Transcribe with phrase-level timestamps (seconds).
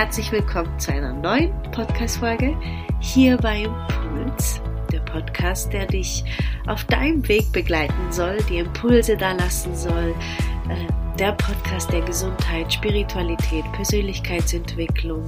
[0.00, 2.56] herzlich willkommen zu einer neuen Podcast-Folge
[3.00, 6.24] hier bei Impuls, der Podcast, der dich
[6.66, 10.14] auf deinem Weg begleiten soll, die Impulse da lassen soll.
[10.70, 15.22] Äh, der Podcast, der Gesundheit, Spiritualität, Persönlichkeitsentwicklung,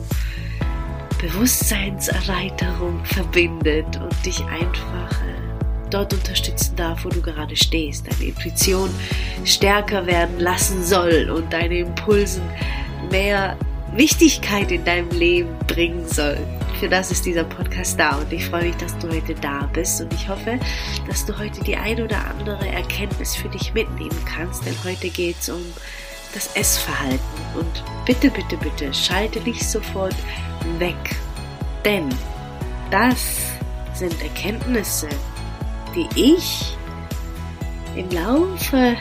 [1.21, 8.89] Bewusstseinserweiterung verbindet und dich einfach äh, dort unterstützen darf, wo du gerade stehst, deine Intuition
[9.45, 12.45] stärker werden lassen soll und deine Impulsen
[13.11, 13.55] mehr
[13.95, 16.39] Wichtigkeit in deinem Leben bringen soll.
[16.81, 18.17] Für das ist dieser Podcast da.
[18.17, 20.01] Und ich freue mich, dass du heute da bist.
[20.01, 20.59] Und ich hoffe,
[21.07, 25.37] dass du heute die ein oder andere Erkenntnis für dich mitnehmen kannst, denn heute geht
[25.41, 25.63] es um
[26.35, 27.21] das Essverhalten.
[27.55, 30.17] Und bitte, bitte, bitte schalte dich sofort
[30.79, 30.97] weg,
[31.85, 32.09] denn
[32.91, 33.37] das
[33.95, 35.09] sind Erkenntnisse,
[35.95, 36.77] die ich
[37.95, 38.97] im Laufe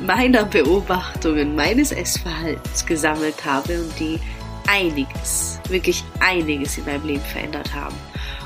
[0.00, 4.20] meiner Beobachtungen meines Essverhaltens gesammelt habe und die
[4.66, 7.96] einiges, wirklich einiges in meinem Leben verändert haben.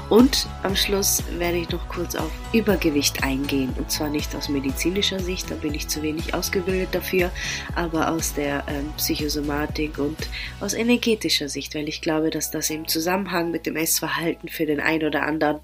[0.09, 3.73] Und am Schluss werde ich noch kurz auf Übergewicht eingehen.
[3.79, 7.31] Und zwar nicht aus medizinischer Sicht, da bin ich zu wenig ausgebildet dafür,
[7.77, 10.19] aber aus der ähm, Psychosomatik und
[10.59, 14.81] aus energetischer Sicht, weil ich glaube, dass das im Zusammenhang mit dem Essverhalten für den
[14.81, 15.61] einen oder anderen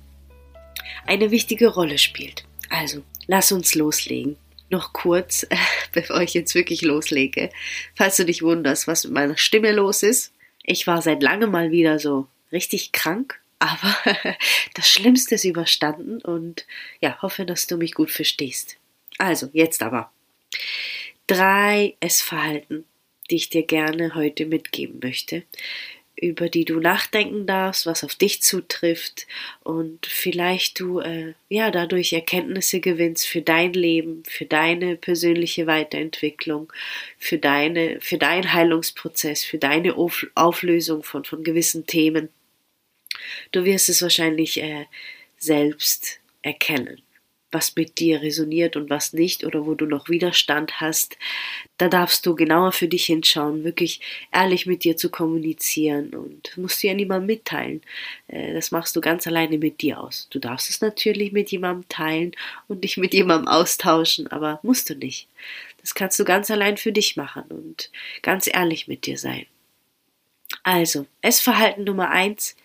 [1.06, 2.44] eine wichtige Rolle spielt.
[2.70, 4.36] Also, lass uns loslegen
[4.70, 5.46] noch kurz,
[5.92, 7.50] bevor ich jetzt wirklich loslege,
[7.94, 10.32] falls du dich wunderst, was mit meiner Stimme los ist.
[10.66, 13.96] Ich war seit langem mal wieder so richtig krank, aber
[14.74, 16.66] das Schlimmste ist überstanden und
[17.00, 18.76] ja, hoffe, dass du mich gut verstehst.
[19.16, 20.12] Also, jetzt aber.
[21.26, 22.84] Drei Essverhalten,
[23.30, 25.42] die ich dir gerne heute mitgeben möchte,
[26.16, 29.26] über die du nachdenken darfst, was auf dich zutrifft
[29.62, 36.72] und vielleicht du äh, ja dadurch Erkenntnisse gewinnst für dein Leben, für deine persönliche Weiterentwicklung,
[37.18, 42.30] für deine für deinen Heilungsprozess, für deine Auf Auflösung von von gewissen Themen.
[43.52, 44.86] Du wirst es wahrscheinlich äh,
[45.38, 47.02] selbst erkennen
[47.52, 51.16] was mit dir resoniert und was nicht oder wo du noch Widerstand hast,
[51.78, 54.00] da darfst du genauer für dich hinschauen, wirklich
[54.32, 57.82] ehrlich mit dir zu kommunizieren und musst du ja niemandem mitteilen.
[58.28, 60.28] Äh, das machst du ganz alleine mit dir aus.
[60.30, 62.32] Du darfst es natürlich mit jemandem teilen
[62.68, 65.28] und dich mit jemandem austauschen, aber musst du nicht.
[65.80, 67.90] Das kannst du ganz allein für dich machen und
[68.22, 69.46] ganz ehrlich mit dir sein.
[70.62, 72.56] Also, Essverhalten Nummer eins,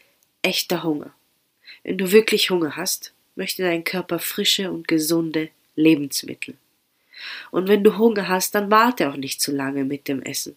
[0.41, 1.13] echter Hunger.
[1.83, 6.55] Wenn du wirklich Hunger hast, möchte dein Körper frische und gesunde Lebensmittel.
[7.51, 10.55] Und wenn du Hunger hast, dann warte auch nicht zu lange mit dem Essen.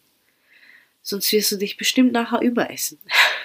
[1.03, 2.99] Sonst wirst du dich bestimmt nachher überessen.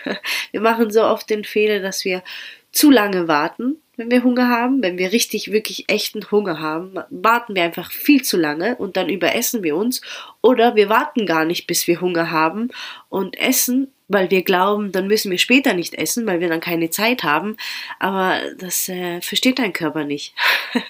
[0.51, 2.23] Wir machen so oft den Fehler, dass wir
[2.71, 4.81] zu lange warten, wenn wir Hunger haben.
[4.81, 9.09] Wenn wir richtig, wirklich echten Hunger haben, warten wir einfach viel zu lange und dann
[9.09, 10.01] überessen wir uns.
[10.41, 12.69] Oder wir warten gar nicht, bis wir Hunger haben
[13.09, 16.89] und essen weil wir glauben, dann müssen wir später nicht essen, weil wir dann keine
[16.89, 17.55] Zeit haben.
[17.99, 20.33] Aber das äh, versteht dein Körper nicht.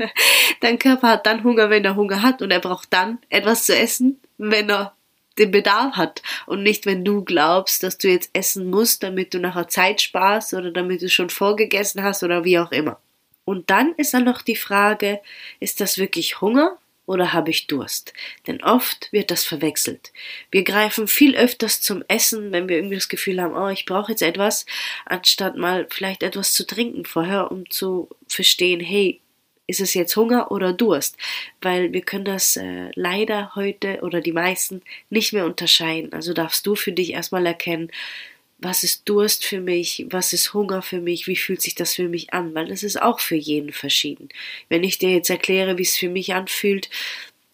[0.61, 3.77] dein Körper hat dann Hunger, wenn er Hunger hat und er braucht dann etwas zu
[3.77, 4.93] essen, wenn er
[5.37, 9.39] den Bedarf hat und nicht, wenn du glaubst, dass du jetzt essen musst, damit du
[9.39, 12.99] nachher Zeit sparst oder damit du schon vorgegessen hast oder wie auch immer.
[13.45, 15.19] Und dann ist dann noch die Frage,
[15.59, 16.77] ist das wirklich Hunger
[17.09, 18.13] oder habe ich Durst?
[18.45, 20.13] Denn oft wird das verwechselt.
[20.51, 24.11] Wir greifen viel öfters zum Essen, wenn wir irgendwie das Gefühl haben, oh, ich brauche
[24.11, 24.67] jetzt etwas,
[25.05, 29.21] anstatt mal vielleicht etwas zu trinken vorher, um zu verstehen, hey,
[29.65, 31.17] ist es jetzt Hunger oder Durst?
[31.61, 36.13] Weil wir können das äh, leider heute oder die meisten nicht mehr unterscheiden.
[36.13, 37.89] Also darfst du für dich erstmal erkennen,
[38.61, 42.09] was ist Durst für mich, was ist Hunger für mich, wie fühlt sich das für
[42.09, 44.29] mich an, weil das ist auch für jeden verschieden.
[44.67, 46.89] Wenn ich dir jetzt erkläre, wie es für mich anfühlt,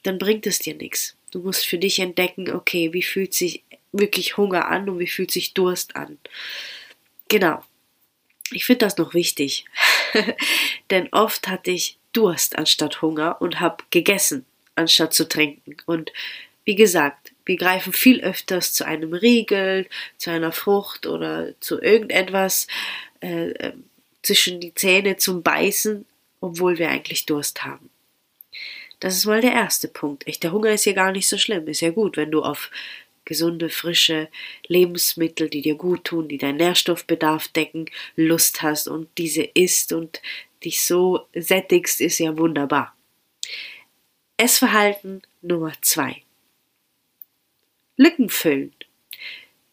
[0.03, 1.15] dann bringt es dir nichts.
[1.31, 5.31] Du musst für dich entdecken, okay, wie fühlt sich wirklich Hunger an und wie fühlt
[5.31, 6.17] sich Durst an.
[7.27, 7.63] Genau.
[8.51, 9.65] Ich finde das noch wichtig,
[10.91, 14.45] denn oft hatte ich Durst anstatt Hunger und habe gegessen
[14.75, 15.77] anstatt zu trinken.
[15.85, 16.11] Und
[16.63, 19.87] wie gesagt, wir greifen viel öfters zu einem Riegel,
[20.17, 22.67] zu einer Frucht oder zu irgendetwas
[23.21, 23.73] äh, äh,
[24.23, 26.05] zwischen die Zähne zum Beißen,
[26.41, 27.89] obwohl wir eigentlich Durst haben.
[28.99, 30.27] Das ist mal der erste Punkt.
[30.27, 31.67] Echter Hunger ist ja gar nicht so schlimm.
[31.67, 32.71] Ist ja gut, wenn du auf
[33.25, 34.29] gesunde, frische
[34.67, 40.21] Lebensmittel, die dir gut tun, die deinen Nährstoffbedarf decken, Lust hast und diese isst und
[40.63, 42.95] dich so sättigst, ist ja wunderbar.
[44.37, 46.24] Essverhalten Nummer zwei.
[47.97, 48.73] Lücken füllen.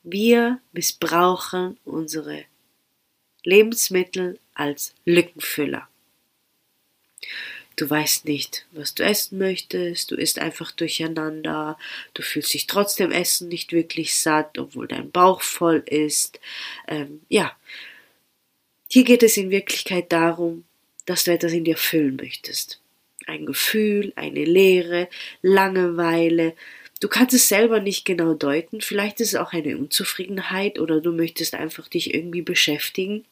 [0.02, 2.44] Wir missbrauchen unsere
[3.44, 5.88] Lebensmittel als Lückenfüller.
[7.76, 11.78] Du weißt nicht, was du essen möchtest, du isst einfach durcheinander,
[12.14, 16.38] du fühlst dich trotzdem essen nicht wirklich satt, obwohl dein Bauch voll ist.
[16.86, 17.56] Ähm, ja,
[18.88, 20.64] hier geht es in Wirklichkeit darum,
[21.06, 22.80] dass du etwas in dir füllen möchtest.
[23.26, 25.08] Ein Gefühl, eine Leere,
[25.40, 26.54] Langeweile.
[27.02, 28.80] Du kannst es selber nicht genau deuten.
[28.80, 33.24] Vielleicht ist es auch eine Unzufriedenheit oder du möchtest einfach dich irgendwie beschäftigen.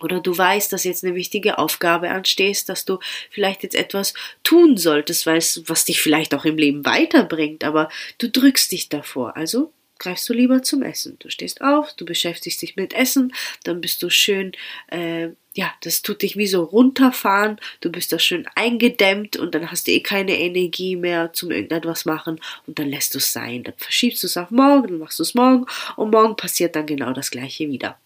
[0.00, 2.98] Oder du weißt, dass jetzt eine wichtige Aufgabe anstehst, dass du
[3.30, 8.70] vielleicht jetzt etwas tun solltest, was dich vielleicht auch im Leben weiterbringt, aber du drückst
[8.70, 9.34] dich davor.
[9.34, 11.16] Also greifst du lieber zum Essen.
[11.18, 13.32] Du stehst auf, du beschäftigst dich mit Essen,
[13.64, 14.52] dann bist du schön,
[14.88, 19.70] äh, ja, das tut dich wie so runterfahren, du bist da schön eingedämmt und dann
[19.70, 23.64] hast du eh keine Energie mehr zum irgendetwas machen und dann lässt du es sein.
[23.64, 25.64] Dann verschiebst du es auf morgen, dann machst du es morgen
[25.96, 27.98] und morgen passiert dann genau das gleiche wieder.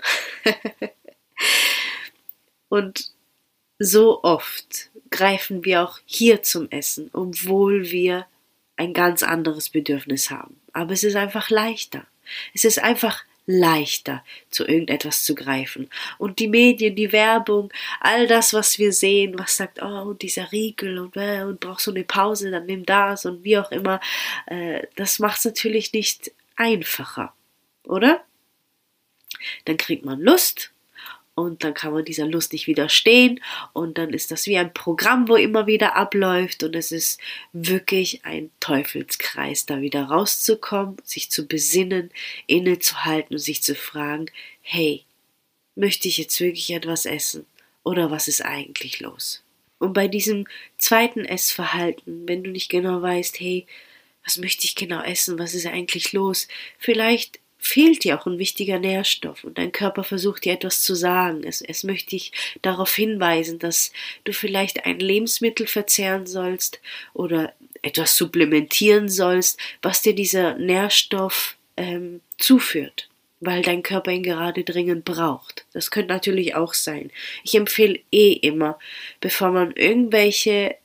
[2.68, 3.10] und
[3.80, 8.26] so oft greifen wir auch hier zum Essen, obwohl wir
[8.76, 10.60] ein ganz anderes Bedürfnis haben.
[10.72, 12.06] Aber es ist einfach leichter.
[12.54, 15.88] Es ist einfach leichter, zu irgendetwas zu greifen.
[16.18, 20.98] Und die Medien, die Werbung, all das, was wir sehen, was sagt, oh, dieser Riegel
[20.98, 24.00] und, äh, und brauchst du eine Pause, dann nimm das und wie auch immer,
[24.46, 27.34] äh, das macht es natürlich nicht einfacher,
[27.84, 28.22] oder?
[29.64, 30.72] Dann kriegt man Lust
[31.40, 33.40] und dann kann man dieser Lust nicht widerstehen.
[33.72, 36.62] Und dann ist das wie ein Programm, wo immer wieder abläuft.
[36.62, 37.20] Und es ist
[37.52, 42.10] wirklich ein Teufelskreis, da wieder rauszukommen, sich zu besinnen,
[42.46, 44.26] innezuhalten und sich zu fragen,
[44.62, 45.04] hey,
[45.74, 47.46] möchte ich jetzt wirklich etwas essen?
[47.82, 49.42] Oder was ist eigentlich los?
[49.78, 50.46] Und bei diesem
[50.76, 53.66] zweiten Essverhalten, wenn du nicht genau weißt, hey,
[54.24, 56.46] was möchte ich genau essen, was ist eigentlich los,
[56.78, 61.44] vielleicht fehlt dir auch ein wichtiger Nährstoff und dein Körper versucht dir etwas zu sagen.
[61.44, 63.92] Es, es möchte dich darauf hinweisen, dass
[64.24, 66.80] du vielleicht ein Lebensmittel verzehren sollst
[67.12, 67.52] oder
[67.82, 73.08] etwas supplementieren sollst, was dir dieser Nährstoff ähm, zuführt,
[73.40, 75.64] weil dein Körper ihn gerade dringend braucht.
[75.72, 77.10] Das könnte natürlich auch sein.
[77.44, 78.78] Ich empfehle eh immer,
[79.20, 80.76] bevor man irgendwelche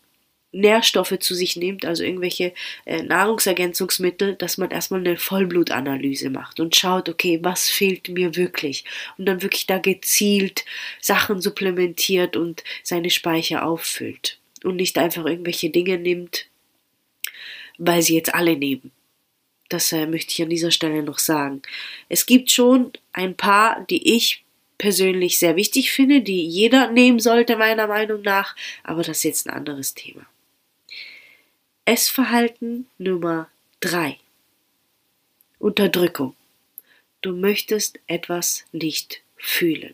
[0.56, 2.54] Nährstoffe zu sich nimmt, also irgendwelche
[2.86, 8.86] äh, Nahrungsergänzungsmittel, dass man erstmal eine Vollblutanalyse macht und schaut, okay, was fehlt mir wirklich?
[9.18, 10.66] Und dann wirklich da gezielt
[11.02, 14.40] Sachen supplementiert und seine Speicher auffüllt.
[14.63, 16.48] Und nicht einfach irgendwelche Dinge nimmt,
[17.78, 18.92] weil sie jetzt alle nehmen.
[19.69, 21.62] Das äh, möchte ich an dieser Stelle noch sagen.
[22.07, 24.44] Es gibt schon ein paar, die ich
[24.78, 29.48] persönlich sehr wichtig finde, die jeder nehmen sollte, meiner Meinung nach, aber das ist jetzt
[29.48, 30.25] ein anderes Thema.
[31.87, 33.47] Essverhalten Nummer
[33.79, 34.17] drei.
[35.59, 36.35] Unterdrückung.
[37.21, 39.93] Du möchtest etwas nicht fühlen.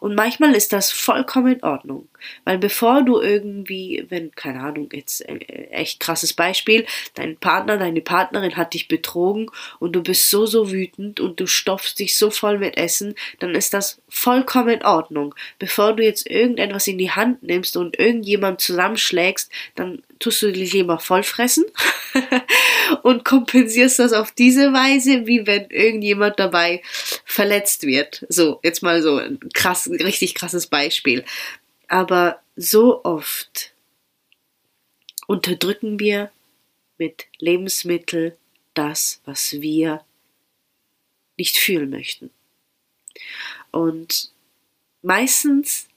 [0.00, 2.08] Und manchmal ist das vollkommen in Ordnung,
[2.44, 5.36] weil bevor du irgendwie, wenn, keine Ahnung, jetzt äh,
[5.70, 10.72] echt krasses Beispiel, dein Partner, deine Partnerin hat dich betrogen und du bist so, so
[10.72, 15.34] wütend und du stopfst dich so voll mit Essen, dann ist das vollkommen in Ordnung.
[15.58, 20.72] Bevor du jetzt irgendetwas in die Hand nimmst und irgendjemand zusammenschlägst, dann tust du dich
[20.72, 21.64] lieber vollfressen
[23.02, 26.82] und kompensierst das auf diese Weise, wie wenn irgendjemand dabei
[27.24, 28.26] verletzt wird.
[28.28, 31.24] So, jetzt mal so ein krass, richtig krasses Beispiel.
[31.88, 33.72] Aber so oft
[35.26, 36.30] unterdrücken wir
[36.98, 38.32] mit Lebensmitteln
[38.74, 40.04] das, was wir
[41.36, 42.30] nicht fühlen möchten.
[43.70, 44.30] Und
[45.02, 45.88] meistens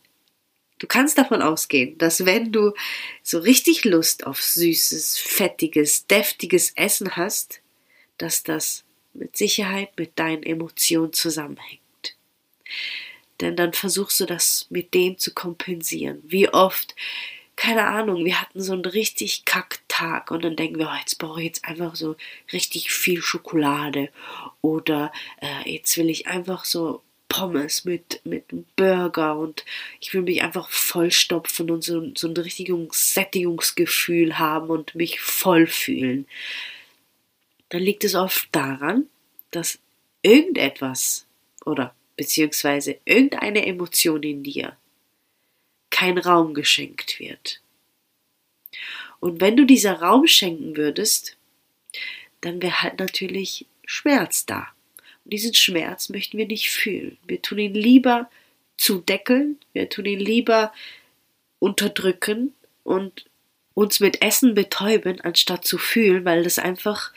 [0.81, 2.73] Du kannst davon ausgehen, dass wenn du
[3.21, 7.61] so richtig Lust auf süßes, fettiges, deftiges Essen hast,
[8.17, 8.83] dass das
[9.13, 12.17] mit Sicherheit mit deinen Emotionen zusammenhängt.
[13.41, 16.23] Denn dann versuchst du das mit dem zu kompensieren.
[16.23, 16.95] Wie oft,
[17.55, 21.41] keine Ahnung, wir hatten so einen richtig Kacktag und dann denken wir, oh, jetzt brauche
[21.41, 22.15] ich jetzt einfach so
[22.51, 24.09] richtig viel Schokolade
[24.61, 25.11] oder
[25.43, 28.43] äh, jetzt will ich einfach so Pommes mit, mit
[28.75, 29.63] Burger und
[30.01, 35.65] ich will mich einfach vollstopfen und so, so ein richtiges Sättigungsgefühl haben und mich voll
[35.65, 36.27] fühlen.
[37.69, 39.07] Dann liegt es oft daran,
[39.51, 39.79] dass
[40.21, 41.25] irgendetwas
[41.65, 44.75] oder beziehungsweise irgendeine Emotion in dir
[45.89, 47.61] kein Raum geschenkt wird.
[49.21, 51.37] Und wenn du dieser Raum schenken würdest,
[52.41, 54.67] dann wäre halt natürlich Schmerz da.
[55.31, 57.17] Diesen Schmerz möchten wir nicht fühlen.
[57.25, 58.29] Wir tun ihn lieber
[58.77, 60.73] zudeckeln, wir tun ihn lieber
[61.59, 63.25] unterdrücken und
[63.73, 67.13] uns mit Essen betäuben, anstatt zu fühlen, weil das einfach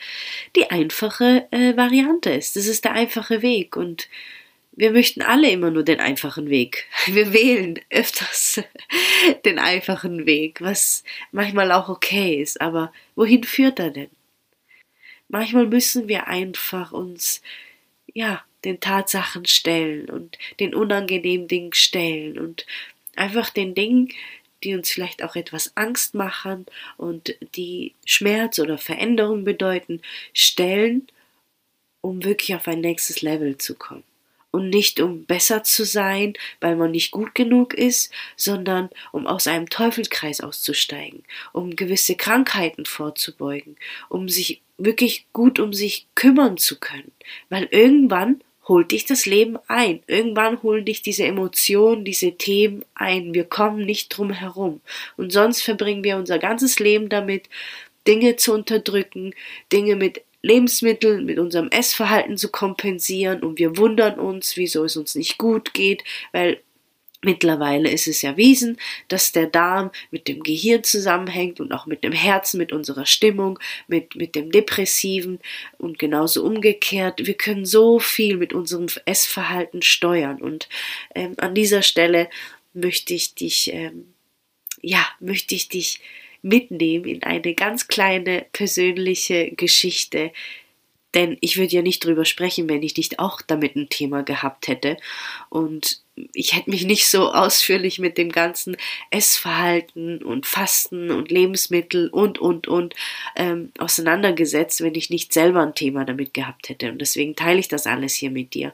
[0.55, 2.55] die einfache äh, Variante ist.
[2.55, 3.75] Das ist der einfache Weg.
[3.75, 4.07] Und
[4.71, 6.87] wir möchten alle immer nur den einfachen Weg.
[7.07, 8.61] Wir wählen öfters
[9.45, 14.09] den einfachen Weg, was manchmal auch okay ist, aber wohin führt er denn?
[15.27, 17.41] Manchmal müssen wir einfach uns,
[18.15, 22.65] ja, den Tatsachen stellen und den unangenehmen Dingen stellen und
[23.15, 24.09] einfach den Dingen,
[24.63, 26.65] die uns vielleicht auch etwas Angst machen
[26.97, 30.01] und die Schmerz oder Veränderung bedeuten,
[30.33, 31.07] stellen,
[32.01, 34.03] um wirklich auf ein nächstes Level zu kommen
[34.55, 39.47] und nicht um besser zu sein, weil man nicht gut genug ist, sondern um aus
[39.47, 43.75] einem Teufelskreis auszusteigen, um gewisse Krankheiten vorzubeugen,
[44.07, 47.11] um sich wirklich gut um sich kümmern zu können,
[47.49, 49.99] weil irgendwann holt dich das Leben ein.
[50.07, 53.33] Irgendwann holen dich diese Emotionen, diese Themen ein.
[53.33, 54.81] Wir kommen nicht drum herum.
[55.17, 57.47] Und sonst verbringen wir unser ganzes Leben damit,
[58.07, 59.33] Dinge zu unterdrücken,
[59.71, 63.41] Dinge mit Lebensmittel mit unserem Essverhalten zu kompensieren.
[63.41, 66.59] Und wir wundern uns, wieso es uns nicht gut geht, weil
[67.25, 72.11] Mittlerweile ist es erwiesen, dass der Darm mit dem Gehirn zusammenhängt und auch mit dem
[72.11, 75.39] Herzen, mit unserer Stimmung, mit, mit dem Depressiven.
[75.79, 77.25] Und genauso umgekehrt.
[77.25, 80.39] Wir können so viel mit unserem Essverhalten steuern.
[80.39, 80.69] Und
[81.15, 82.29] ähm, an dieser Stelle
[82.73, 84.13] möchte ich dich, ähm,
[84.83, 86.01] ja, möchte ich dich
[86.45, 90.31] mitnehmen in eine ganz kleine persönliche Geschichte.
[91.15, 94.67] Denn ich würde ja nicht drüber sprechen, wenn ich nicht auch damit ein Thema gehabt
[94.67, 94.97] hätte.
[95.49, 96.01] Und
[96.33, 98.77] ich hätte mich nicht so ausführlich mit dem ganzen
[99.09, 102.93] Essverhalten und Fasten und Lebensmittel und, und, und
[103.35, 106.91] ähm, auseinandergesetzt, wenn ich nicht selber ein Thema damit gehabt hätte.
[106.91, 108.73] Und deswegen teile ich das alles hier mit dir.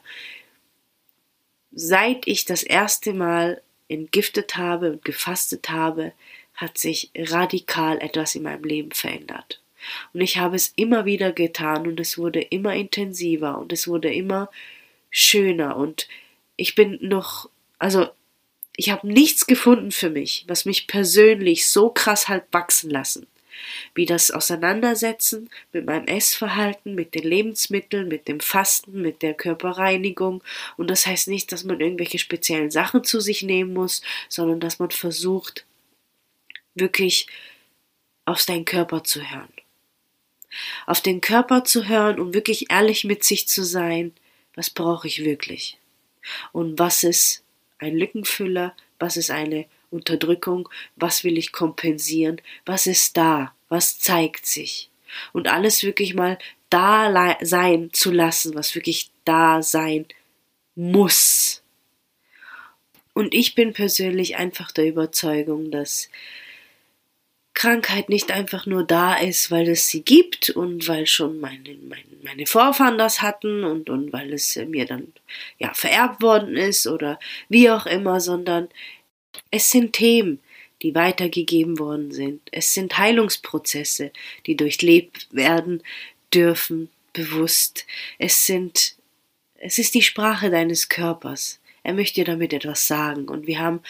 [1.70, 6.12] Seit ich das erste Mal entgiftet habe und gefastet habe,
[6.62, 9.60] hat sich radikal etwas in meinem Leben verändert.
[10.12, 14.12] Und ich habe es immer wieder getan und es wurde immer intensiver und es wurde
[14.12, 14.48] immer
[15.10, 16.08] schöner und
[16.56, 18.08] ich bin noch, also
[18.76, 23.26] ich habe nichts gefunden für mich, was mich persönlich so krass halt wachsen lassen,
[23.94, 30.42] wie das Auseinandersetzen mit meinem Essverhalten, mit den Lebensmitteln, mit dem Fasten, mit der Körperreinigung.
[30.76, 34.78] Und das heißt nicht, dass man irgendwelche speziellen Sachen zu sich nehmen muss, sondern dass
[34.78, 35.66] man versucht,
[36.74, 37.26] wirklich
[38.24, 39.52] auf deinen Körper zu hören.
[40.86, 44.12] Auf den Körper zu hören, um wirklich ehrlich mit sich zu sein,
[44.54, 45.78] was brauche ich wirklich?
[46.52, 47.42] Und was ist
[47.78, 48.76] ein Lückenfüller?
[48.98, 50.68] Was ist eine Unterdrückung?
[50.96, 52.40] Was will ich kompensieren?
[52.64, 53.54] Was ist da?
[53.68, 54.90] Was zeigt sich?
[55.32, 56.38] Und alles wirklich mal
[56.70, 60.06] da sein zu lassen, was wirklich da sein
[60.74, 61.62] muss.
[63.14, 66.08] Und ich bin persönlich einfach der Überzeugung, dass
[67.54, 72.02] Krankheit nicht einfach nur da ist, weil es sie gibt und weil schon meine, meine,
[72.22, 75.12] meine Vorfahren das hatten und, und weil es mir dann
[75.58, 77.18] ja vererbt worden ist oder
[77.48, 78.68] wie auch immer, sondern
[79.50, 80.40] es sind Themen,
[80.82, 82.40] die weitergegeben worden sind.
[82.50, 84.12] Es sind Heilungsprozesse,
[84.46, 85.82] die durchlebt werden
[86.34, 87.86] dürfen, bewusst.
[88.18, 88.96] Es sind,
[89.54, 91.60] es ist die Sprache deines Körpers.
[91.82, 93.80] Er möchte damit etwas sagen und wir haben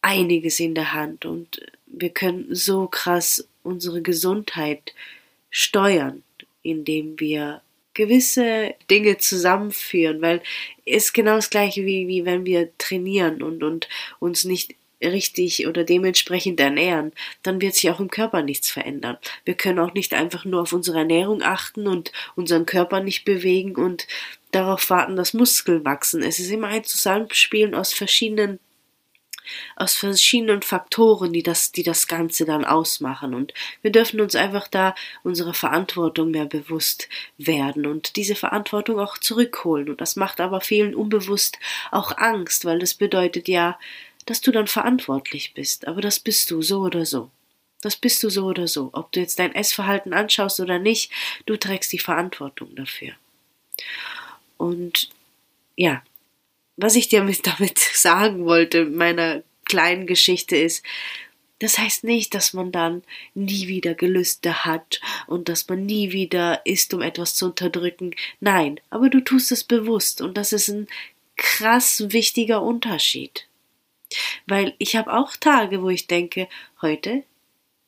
[0.00, 1.60] einiges in der Hand und
[2.00, 4.94] wir können so krass unsere Gesundheit
[5.50, 6.22] steuern,
[6.62, 7.62] indem wir
[7.94, 10.40] gewisse Dinge zusammenführen, weil
[10.86, 13.88] es genau das gleiche wie, wie wenn wir trainieren und, und
[14.20, 17.12] uns nicht richtig oder dementsprechend ernähren,
[17.42, 19.16] dann wird sich auch im Körper nichts verändern.
[19.44, 23.76] Wir können auch nicht einfach nur auf unsere Ernährung achten und unseren Körper nicht bewegen
[23.76, 24.06] und
[24.50, 26.22] darauf warten, dass Muskeln wachsen.
[26.22, 28.58] Es ist immer ein Zusammenspielen aus verschiedenen
[29.76, 33.34] aus verschiedenen Faktoren, die das, die das Ganze dann ausmachen.
[33.34, 39.18] Und wir dürfen uns einfach da unserer Verantwortung mehr bewusst werden und diese Verantwortung auch
[39.18, 39.88] zurückholen.
[39.88, 41.58] Und das macht aber vielen unbewusst
[41.90, 43.78] auch Angst, weil das bedeutet ja,
[44.26, 45.86] dass du dann verantwortlich bist.
[45.88, 47.30] Aber das bist du so oder so.
[47.80, 48.90] Das bist du so oder so.
[48.92, 51.12] Ob du jetzt dein Essverhalten anschaust oder nicht,
[51.46, 53.12] du trägst die Verantwortung dafür.
[54.56, 55.10] Und
[55.76, 56.02] ja,
[56.78, 60.82] was ich dir mit, damit sagen wollte, meiner kleinen Geschichte ist,
[61.60, 63.02] das heißt nicht, dass man dann
[63.34, 68.14] nie wieder Gelüste hat und dass man nie wieder isst, um etwas zu unterdrücken.
[68.38, 70.86] Nein, aber du tust es bewusst und das ist ein
[71.36, 73.48] krass wichtiger Unterschied.
[74.46, 76.48] Weil ich habe auch Tage, wo ich denke,
[76.80, 77.24] heute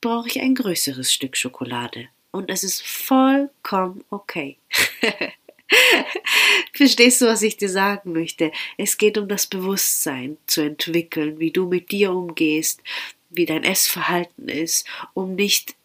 [0.01, 2.09] brauche ich ein größeres Stück Schokolade.
[2.31, 4.57] Und es ist vollkommen okay.
[6.73, 8.51] Verstehst du, was ich dir sagen möchte?
[8.77, 12.81] Es geht um das Bewusstsein zu entwickeln, wie du mit dir umgehst,
[13.29, 15.75] wie dein Essverhalten ist, um nicht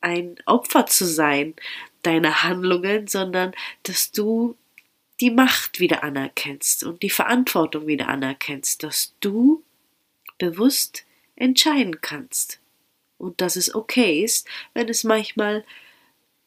[0.00, 1.54] ein Opfer zu sein
[2.02, 4.56] deiner Handlungen, sondern dass du
[5.20, 9.62] die Macht wieder anerkennst und die Verantwortung wieder anerkennst, dass du
[10.38, 11.04] bewusst
[11.36, 12.60] entscheiden kannst
[13.18, 15.64] und dass es okay ist, wenn es manchmal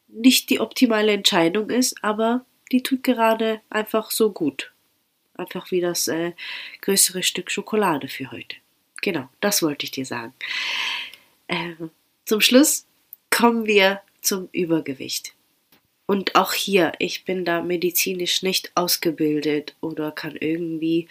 [0.08, 4.72] nicht die optimale Entscheidung ist, aber die tut gerade einfach so gut.
[5.34, 6.32] Einfach wie das äh,
[6.82, 8.56] größere Stück Schokolade für heute.
[9.02, 10.34] Genau, das wollte ich dir sagen.
[11.48, 11.74] Äh,
[12.26, 12.86] zum Schluss
[13.30, 15.34] kommen wir zum Übergewicht.
[16.06, 21.08] Und auch hier, ich bin da medizinisch nicht ausgebildet oder kann irgendwie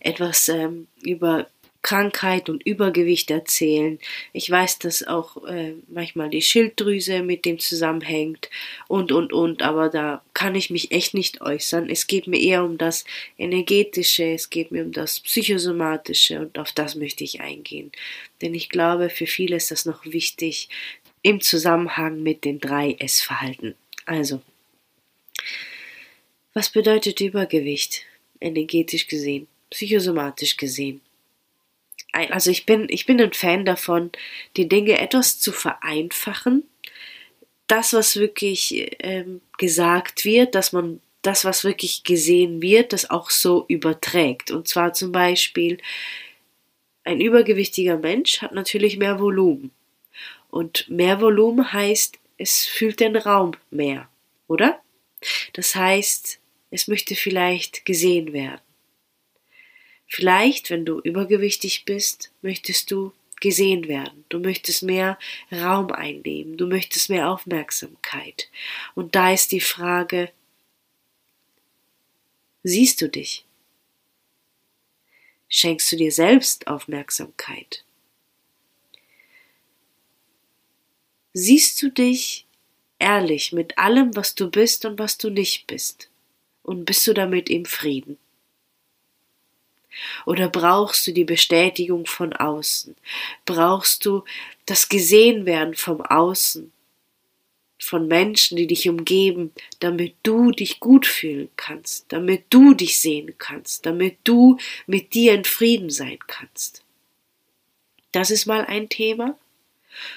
[0.00, 1.48] etwas ähm, über
[1.82, 3.98] Krankheit und Übergewicht erzählen.
[4.32, 8.50] Ich weiß, dass auch äh, manchmal die Schilddrüse mit dem zusammenhängt
[8.86, 11.88] und, und, und, aber da kann ich mich echt nicht äußern.
[11.88, 13.04] Es geht mir eher um das
[13.38, 17.92] Energetische, es geht mir um das Psychosomatische und auf das möchte ich eingehen.
[18.42, 20.68] Denn ich glaube, für viele ist das noch wichtig
[21.22, 23.74] im Zusammenhang mit den drei S-Verhalten.
[24.04, 24.42] Also,
[26.52, 28.04] was bedeutet Übergewicht?
[28.40, 31.00] Energetisch gesehen, psychosomatisch gesehen.
[32.12, 34.10] Also ich bin, ich bin ein Fan davon,
[34.56, 36.64] die Dinge etwas zu vereinfachen.
[37.66, 43.30] Das, was wirklich ähm, gesagt wird, dass man das, was wirklich gesehen wird, das auch
[43.30, 44.50] so überträgt.
[44.50, 45.78] Und zwar zum Beispiel,
[47.04, 49.70] ein übergewichtiger Mensch hat natürlich mehr Volumen.
[50.50, 54.08] Und mehr Volumen heißt, es fühlt den Raum mehr,
[54.48, 54.80] oder?
[55.52, 56.40] Das heißt,
[56.70, 58.60] es möchte vielleicht gesehen werden.
[60.12, 64.24] Vielleicht, wenn du übergewichtig bist, möchtest du gesehen werden.
[64.28, 65.16] Du möchtest mehr
[65.52, 66.56] Raum einnehmen.
[66.56, 68.50] Du möchtest mehr Aufmerksamkeit.
[68.96, 70.32] Und da ist die Frage,
[72.64, 73.44] siehst du dich?
[75.48, 77.84] Schenkst du dir selbst Aufmerksamkeit?
[81.32, 82.46] Siehst du dich
[82.98, 86.10] ehrlich mit allem, was du bist und was du nicht bist?
[86.64, 88.18] Und bist du damit im Frieden?
[90.24, 92.96] Oder brauchst du die Bestätigung von außen?
[93.44, 94.24] Brauchst du
[94.66, 96.72] das Gesehenwerden vom Außen?
[97.82, 103.34] Von Menschen, die dich umgeben, damit du dich gut fühlen kannst, damit du dich sehen
[103.38, 106.84] kannst, damit du mit dir in Frieden sein kannst.
[108.12, 109.38] Das ist mal ein Thema.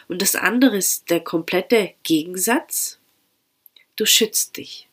[0.07, 2.99] Und das andere ist der komplette Gegensatz.
[3.95, 4.87] Du schützt dich.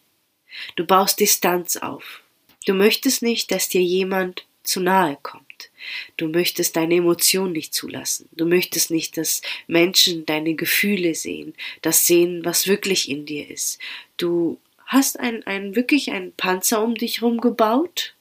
[0.76, 2.22] Du baust Distanz auf.
[2.66, 5.70] Du möchtest nicht, dass dir jemand zu nahe kommt.
[6.16, 8.28] Du möchtest deine Emotionen nicht zulassen.
[8.32, 13.78] Du möchtest nicht, dass Menschen deine Gefühle sehen, das sehen, was wirklich in dir ist.
[14.16, 18.14] Du hast ein, ein wirklich einen Panzer um dich herum gebaut,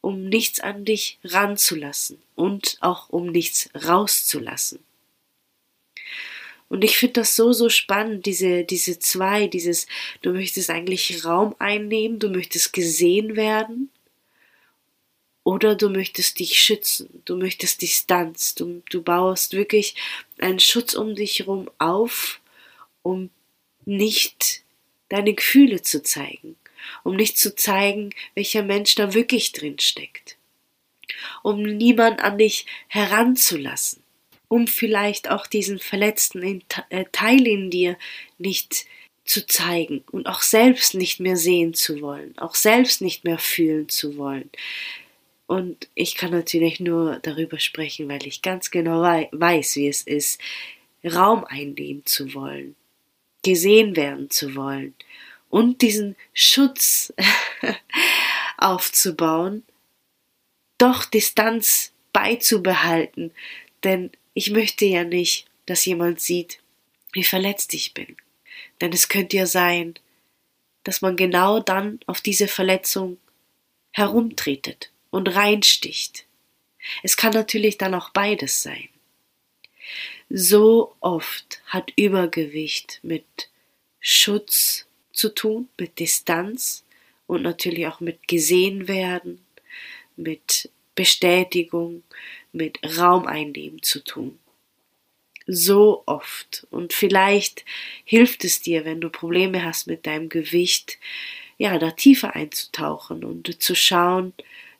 [0.00, 4.80] um nichts an dich ranzulassen und auch um nichts rauszulassen.
[6.68, 9.86] Und ich finde das so, so spannend, diese, diese zwei, dieses,
[10.22, 13.90] du möchtest eigentlich Raum einnehmen, du möchtest gesehen werden,
[15.44, 19.94] oder du möchtest dich schützen, du möchtest Distanz, du, du baust wirklich
[20.38, 22.40] einen Schutz um dich herum auf,
[23.02, 23.30] um
[23.84, 24.62] nicht
[25.10, 26.56] deine Gefühle zu zeigen,
[27.04, 30.36] um nicht zu zeigen, welcher Mensch da wirklich drin steckt,
[31.42, 34.02] um niemand an dich heranzulassen.
[34.48, 37.96] Um vielleicht auch diesen verletzten äh, Teil in dir
[38.38, 38.86] nicht
[39.24, 43.88] zu zeigen und auch selbst nicht mehr sehen zu wollen, auch selbst nicht mehr fühlen
[43.88, 44.50] zu wollen.
[45.54, 50.40] Und ich kann natürlich nur darüber sprechen, weil ich ganz genau weiß, wie es ist,
[51.04, 52.74] Raum einnehmen zu wollen,
[53.44, 54.96] gesehen werden zu wollen
[55.50, 57.14] und diesen Schutz
[58.58, 59.62] aufzubauen,
[60.76, 63.30] doch Distanz beizubehalten,
[63.84, 66.58] denn ich möchte ja nicht, dass jemand sieht,
[67.12, 68.16] wie verletzt ich bin.
[68.80, 69.94] Denn es könnte ja sein,
[70.82, 73.18] dass man genau dann auf diese Verletzung
[73.92, 76.26] herumtretet und reinsticht.
[77.04, 78.88] Es kann natürlich dann auch beides sein.
[80.28, 83.24] So oft hat Übergewicht mit
[84.00, 86.84] Schutz zu tun, mit Distanz
[87.28, 89.46] und natürlich auch mit gesehen werden,
[90.16, 92.02] mit Bestätigung,
[92.50, 94.40] mit Raum einnehmen zu tun.
[95.46, 96.66] So oft.
[96.72, 97.64] Und vielleicht
[98.04, 100.98] hilft es dir, wenn du Probleme hast mit deinem Gewicht,
[101.56, 104.32] ja, da tiefer einzutauchen und zu schauen,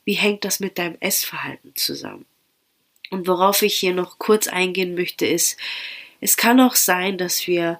[0.05, 2.25] wie hängt das mit deinem Essverhalten zusammen.
[3.11, 5.57] Und worauf ich hier noch kurz eingehen möchte, ist,
[6.21, 7.79] es kann auch sein, dass wir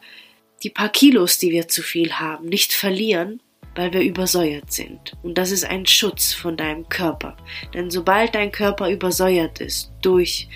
[0.63, 3.41] die paar Kilos, die wir zu viel haben, nicht verlieren,
[3.75, 5.13] weil wir übersäuert sind.
[5.21, 7.35] Und das ist ein Schutz von deinem Körper.
[7.73, 10.47] Denn sobald dein Körper übersäuert ist durch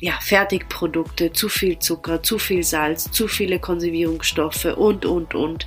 [0.00, 5.66] ja, Fertigprodukte, zu viel Zucker, zu viel Salz, zu viele Konservierungsstoffe und, und, und,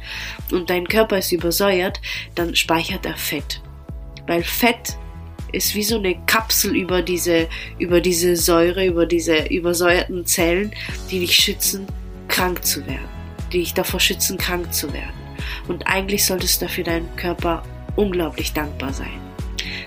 [0.51, 1.99] und dein Körper ist übersäuert,
[2.35, 3.61] dann speichert er Fett.
[4.27, 4.97] Weil Fett
[5.51, 7.47] ist wie so eine Kapsel über diese,
[7.79, 10.71] über diese Säure, über diese übersäuerten Zellen,
[11.09, 11.87] die dich schützen,
[12.27, 13.09] krank zu werden.
[13.51, 15.13] Die dich davor schützen, krank zu werden.
[15.67, 17.63] Und eigentlich solltest du dafür deinem Körper
[17.95, 19.19] unglaublich dankbar sein.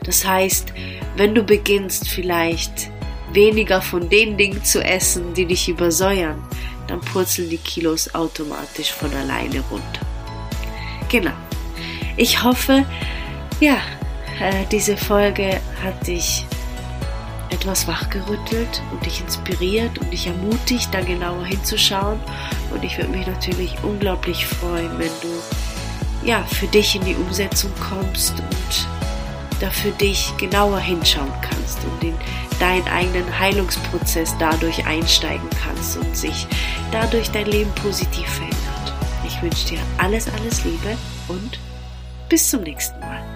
[0.05, 0.72] Das heißt,
[1.16, 2.90] wenn du beginnst vielleicht
[3.33, 6.42] weniger von den Dingen zu essen, die dich übersäuern,
[6.87, 10.00] dann purzeln die Kilos automatisch von alleine runter.
[11.09, 11.33] Genau.
[12.16, 12.85] Ich hoffe,
[13.61, 13.79] ja,
[14.40, 16.47] äh, diese Folge hat dich
[17.51, 22.18] etwas wachgerüttelt und dich inspiriert und dich ermutigt, da genauer hinzuschauen.
[22.73, 27.70] Und ich würde mich natürlich unglaublich freuen, wenn du ja für dich in die Umsetzung
[27.88, 28.88] kommst und
[29.61, 32.14] da für dich genauer hinschauen kannst und in
[32.59, 36.47] deinen eigenen Heilungsprozess dadurch einsteigen kannst und sich
[36.92, 38.94] dadurch dein Leben positiv verändert.
[39.27, 40.97] Ich wünsche dir alles, alles Liebe
[41.29, 41.59] und
[42.29, 43.34] bis zum nächsten Mal.